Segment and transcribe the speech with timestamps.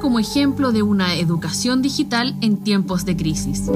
[0.00, 3.70] Como ejemplo de una educación digital en tiempos de crisis.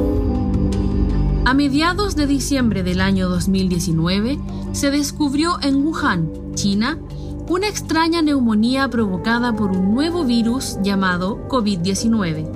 [1.45, 4.39] A mediados de diciembre del año 2019,
[4.73, 6.99] se descubrió en Wuhan, China,
[7.49, 12.49] una extraña neumonía provocada por un nuevo virus llamado COVID-19.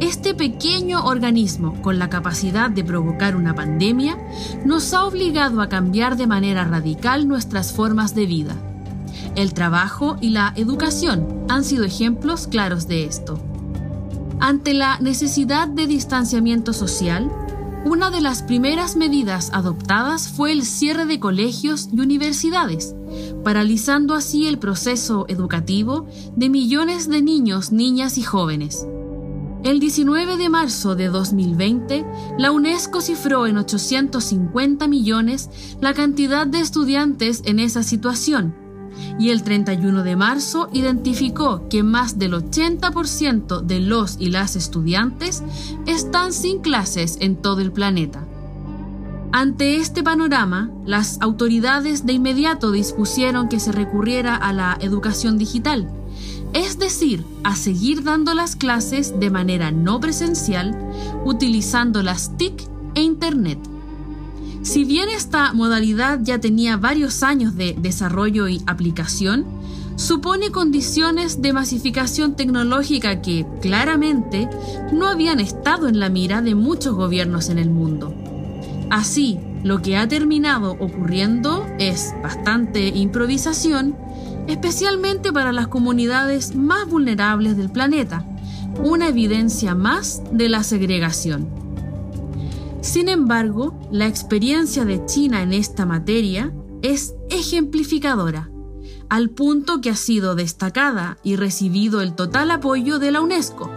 [0.00, 4.18] Este pequeño organismo, con la capacidad de provocar una pandemia,
[4.64, 8.56] nos ha obligado a cambiar de manera radical nuestras formas de vida.
[9.36, 13.38] El trabajo y la educación han sido ejemplos claros de esto.
[14.40, 17.30] Ante la necesidad de distanciamiento social,
[17.84, 22.94] una de las primeras medidas adoptadas fue el cierre de colegios y universidades,
[23.44, 28.86] paralizando así el proceso educativo de millones de niños, niñas y jóvenes.
[29.64, 32.06] El 19 de marzo de 2020,
[32.38, 35.50] la UNESCO cifró en 850 millones
[35.82, 38.65] la cantidad de estudiantes en esa situación,
[39.18, 45.42] y el 31 de marzo identificó que más del 80% de los y las estudiantes
[45.86, 48.24] están sin clases en todo el planeta.
[49.32, 55.90] Ante este panorama, las autoridades de inmediato dispusieron que se recurriera a la educación digital,
[56.52, 60.74] es decir, a seguir dando las clases de manera no presencial
[61.24, 62.62] utilizando las TIC
[62.94, 63.58] e Internet.
[64.66, 69.46] Si bien esta modalidad ya tenía varios años de desarrollo y aplicación,
[69.94, 74.50] supone condiciones de masificación tecnológica que, claramente,
[74.92, 78.12] no habían estado en la mira de muchos gobiernos en el mundo.
[78.90, 83.96] Así, lo que ha terminado ocurriendo es bastante improvisación,
[84.48, 88.24] especialmente para las comunidades más vulnerables del planeta,
[88.82, 91.65] una evidencia más de la segregación.
[92.86, 98.48] Sin embargo, la experiencia de China en esta materia es ejemplificadora,
[99.08, 103.68] al punto que ha sido destacada y recibido el total apoyo de la UNESCO.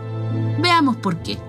[0.62, 1.40] Veamos por qué.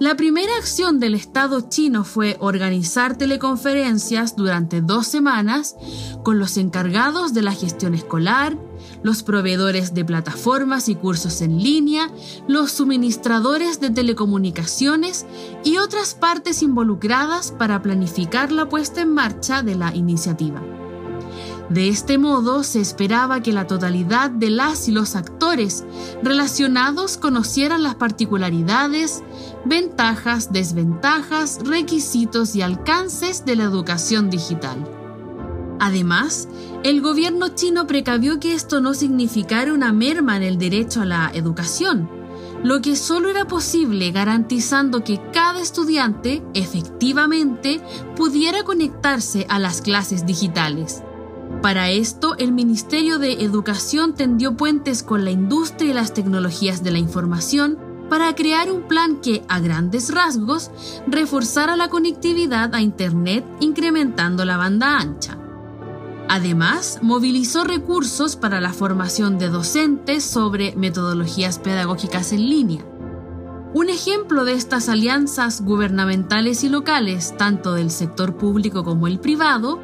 [0.00, 5.76] La primera acción del Estado chino fue organizar teleconferencias durante dos semanas
[6.24, 8.58] con los encargados de la gestión escolar,
[9.04, 12.10] los proveedores de plataformas y cursos en línea,
[12.48, 15.26] los suministradores de telecomunicaciones
[15.62, 20.60] y otras partes involucradas para planificar la puesta en marcha de la iniciativa.
[21.70, 25.84] De este modo, se esperaba que la totalidad de las y los actores
[26.22, 29.22] relacionados conocieran las particularidades,
[29.64, 34.76] ventajas, desventajas, requisitos y alcances de la educación digital.
[35.80, 36.48] Además,
[36.82, 41.30] el gobierno chino precavió que esto no significara una merma en el derecho a la
[41.32, 42.10] educación,
[42.62, 47.80] lo que solo era posible garantizando que cada estudiante efectivamente
[48.16, 51.02] pudiera conectarse a las clases digitales.
[51.64, 56.90] Para esto, el Ministerio de Educación tendió puentes con la industria y las tecnologías de
[56.90, 57.78] la información
[58.10, 60.70] para crear un plan que, a grandes rasgos,
[61.06, 65.38] reforzara la conectividad a Internet incrementando la banda ancha.
[66.28, 72.84] Además, movilizó recursos para la formación de docentes sobre metodologías pedagógicas en línea.
[73.72, 79.80] Un ejemplo de estas alianzas gubernamentales y locales, tanto del sector público como el privado,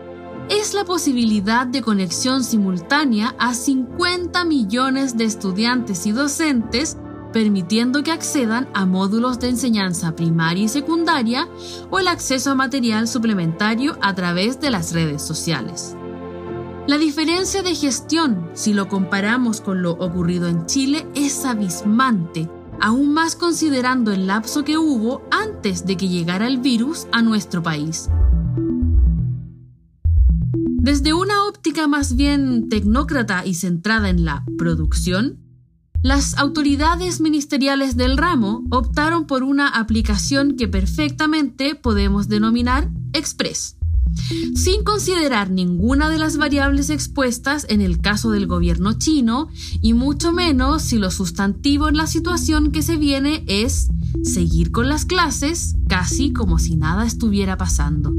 [0.49, 6.97] es la posibilidad de conexión simultánea a 50 millones de estudiantes y docentes,
[7.33, 11.49] permitiendo que accedan a módulos de enseñanza primaria y secundaria
[11.91, 15.97] o el acceso a material suplementario a través de las redes sociales.
[16.87, 23.12] La diferencia de gestión, si lo comparamos con lo ocurrido en Chile, es abismante, aún
[23.12, 28.09] más considerando el lapso que hubo antes de que llegara el virus a nuestro país.
[30.82, 35.38] Desde una óptica más bien tecnócrata y centrada en la producción,
[36.02, 43.76] las autoridades ministeriales del ramo optaron por una aplicación que perfectamente podemos denominar Express
[44.54, 49.48] sin considerar ninguna de las variables expuestas en el caso del gobierno chino
[49.80, 53.88] y mucho menos si lo sustantivo en la situación que se viene es
[54.22, 58.12] seguir con las clases casi como si nada estuviera pasando.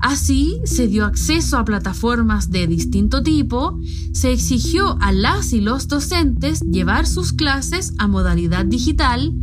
[0.00, 3.78] Así se dio acceso a plataformas de distinto tipo,
[4.12, 9.34] se exigió a las y los docentes llevar sus clases a modalidad digital,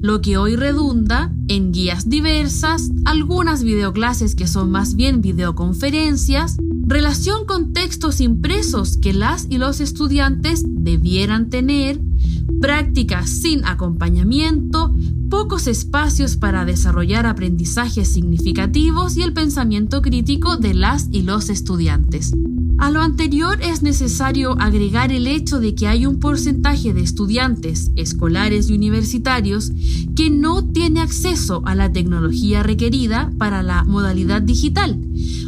[0.00, 6.56] lo que hoy redunda en guías diversas, algunas videoclases que son más bien videoconferencias,
[6.86, 12.00] relación con textos impresos que las y los estudiantes debieran tener,
[12.60, 14.94] prácticas sin acompañamiento,
[15.28, 22.34] pocos espacios para desarrollar aprendizajes significativos y el pensamiento crítico de las y los estudiantes.
[22.78, 27.90] A lo anterior es necesario agregar el hecho de que hay un porcentaje de estudiantes
[27.94, 29.70] escolares y universitarios
[30.16, 34.98] que no tiene acceso a la tecnología requerida para la modalidad digital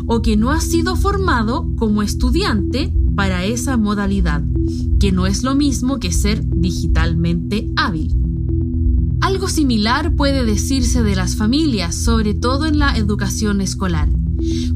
[0.06, 4.42] o que no ha sido formado como estudiante para esa modalidad,
[5.00, 8.14] que no es lo mismo que ser digitalmente hábil.
[9.20, 14.08] Algo similar puede decirse de las familias, sobre todo en la educación escolar.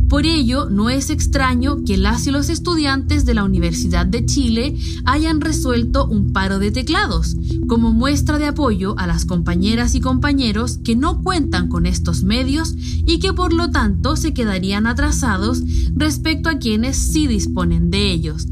[0.08, 4.76] Por ello, no es extraño que las y los estudiantes de la Universidad de Chile
[5.04, 7.36] hayan resuelto un paro de teclados,
[7.66, 12.74] como muestra de apoyo a las compañeras y compañeros que no cuentan con estos medios
[12.78, 15.62] y que por lo tanto se quedarían atrasados
[15.94, 18.46] respecto a quienes sí disponen de ellos.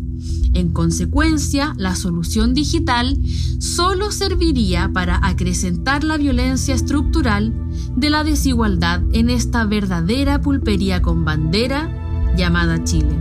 [0.54, 3.18] En consecuencia, la solución digital
[3.58, 7.52] solo serviría para acrecentar la violencia estructural
[7.96, 11.88] de la desigualdad en esta verdadera pulpería con bandera
[12.36, 13.16] llamada Chile.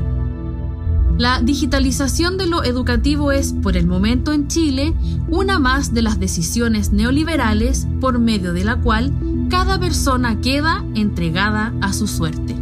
[1.17, 4.95] La digitalización de lo educativo es, por el momento en Chile,
[5.29, 9.13] una más de las decisiones neoliberales por medio de la cual
[9.49, 12.55] cada persona queda entregada a su suerte.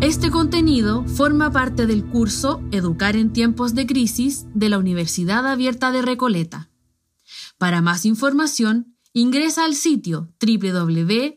[0.00, 5.90] Este contenido forma parte del curso Educar en tiempos de crisis de la Universidad Abierta
[5.90, 6.68] de Recoleta.
[7.58, 11.34] Para más información, ingresa al sitio www.uar.cl.